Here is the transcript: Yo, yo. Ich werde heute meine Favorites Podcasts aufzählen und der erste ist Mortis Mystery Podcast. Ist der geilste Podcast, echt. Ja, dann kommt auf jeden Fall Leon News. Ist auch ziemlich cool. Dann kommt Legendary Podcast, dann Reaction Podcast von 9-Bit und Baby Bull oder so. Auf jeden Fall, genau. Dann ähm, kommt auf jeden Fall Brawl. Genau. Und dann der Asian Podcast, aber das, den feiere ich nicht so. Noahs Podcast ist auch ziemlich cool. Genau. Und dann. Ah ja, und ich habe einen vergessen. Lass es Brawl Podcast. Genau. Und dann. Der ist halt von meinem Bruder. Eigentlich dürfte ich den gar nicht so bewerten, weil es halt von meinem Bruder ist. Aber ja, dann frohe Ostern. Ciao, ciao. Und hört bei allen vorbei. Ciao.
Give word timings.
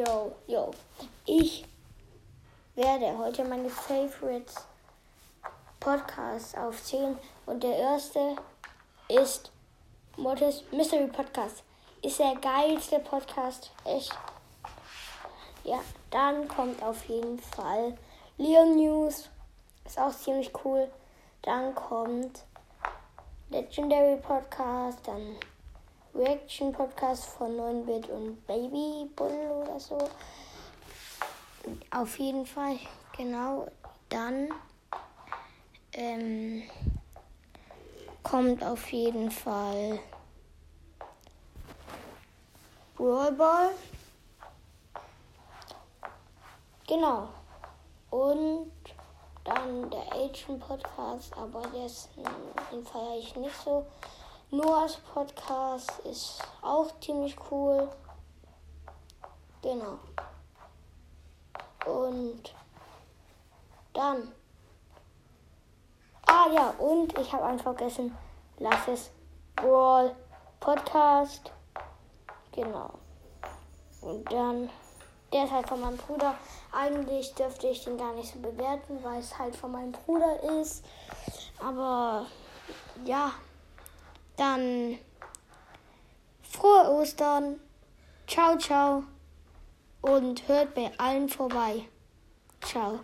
Yo, 0.00 0.32
yo. 0.46 0.70
Ich 1.26 1.66
werde 2.74 3.18
heute 3.18 3.44
meine 3.44 3.68
Favorites 3.68 4.54
Podcasts 5.78 6.54
aufzählen 6.54 7.18
und 7.44 7.62
der 7.62 7.76
erste 7.76 8.36
ist 9.08 9.52
Mortis 10.16 10.64
Mystery 10.72 11.06
Podcast. 11.08 11.64
Ist 12.00 12.18
der 12.18 12.34
geilste 12.36 13.00
Podcast, 13.00 13.72
echt. 13.84 14.10
Ja, 15.64 15.80
dann 16.10 16.48
kommt 16.48 16.82
auf 16.82 17.04
jeden 17.04 17.38
Fall 17.38 17.94
Leon 18.38 18.76
News. 18.76 19.28
Ist 19.84 19.98
auch 19.98 20.16
ziemlich 20.16 20.50
cool. 20.64 20.90
Dann 21.42 21.74
kommt 21.74 22.42
Legendary 23.50 24.16
Podcast, 24.16 25.00
dann 25.06 25.36
Reaction 26.14 26.72
Podcast 26.72 27.24
von 27.24 27.56
9-Bit 27.56 28.08
und 28.08 28.46
Baby 28.46 29.08
Bull 29.14 29.62
oder 29.62 29.78
so. 29.78 29.98
Auf 31.90 32.18
jeden 32.18 32.46
Fall, 32.46 32.78
genau. 33.16 33.68
Dann 34.08 34.48
ähm, 35.92 36.62
kommt 38.22 38.62
auf 38.64 38.92
jeden 38.92 39.30
Fall 39.30 40.00
Brawl. 42.96 43.70
Genau. 46.86 47.28
Und 48.10 48.72
dann 49.44 49.90
der 49.90 50.12
Asian 50.12 50.58
Podcast, 50.58 51.32
aber 51.36 51.62
das, 51.72 52.08
den 52.70 52.84
feiere 52.84 53.18
ich 53.18 53.34
nicht 53.36 53.54
so. 53.64 53.86
Noahs 54.52 54.96
Podcast 55.14 56.00
ist 56.00 56.42
auch 56.60 56.88
ziemlich 57.00 57.36
cool. 57.52 57.88
Genau. 59.62 60.00
Und 61.86 62.52
dann. 63.92 64.32
Ah 66.26 66.48
ja, 66.52 66.70
und 66.78 67.16
ich 67.16 67.32
habe 67.32 67.44
einen 67.44 67.60
vergessen. 67.60 68.16
Lass 68.58 68.88
es 68.88 69.10
Brawl 69.54 70.16
Podcast. 70.58 71.52
Genau. 72.50 72.90
Und 74.00 74.32
dann. 74.32 74.68
Der 75.32 75.44
ist 75.44 75.52
halt 75.52 75.68
von 75.68 75.80
meinem 75.80 75.96
Bruder. 75.96 76.34
Eigentlich 76.72 77.32
dürfte 77.36 77.68
ich 77.68 77.84
den 77.84 77.96
gar 77.96 78.14
nicht 78.14 78.32
so 78.32 78.40
bewerten, 78.40 78.98
weil 79.04 79.20
es 79.20 79.38
halt 79.38 79.54
von 79.54 79.70
meinem 79.70 79.92
Bruder 79.92 80.42
ist. 80.60 80.84
Aber 81.60 82.26
ja, 83.04 83.30
dann 84.40 84.98
frohe 86.42 86.90
Ostern. 86.90 87.60
Ciao, 88.26 88.56
ciao. 88.56 89.04
Und 90.00 90.48
hört 90.48 90.74
bei 90.74 90.90
allen 90.96 91.28
vorbei. 91.28 91.86
Ciao. 92.62 93.00